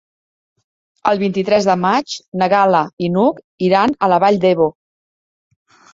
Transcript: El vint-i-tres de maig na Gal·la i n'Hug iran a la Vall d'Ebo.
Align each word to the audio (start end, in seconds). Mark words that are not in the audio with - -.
El 1.11 1.19
vint-i-tres 1.23 1.67
de 1.69 1.75
maig 1.83 2.17
na 2.43 2.49
Gal·la 2.53 2.81
i 3.05 3.11
n'Hug 3.19 3.43
iran 3.69 3.97
a 4.07 4.11
la 4.15 4.19
Vall 4.25 4.45
d'Ebo. 4.47 4.69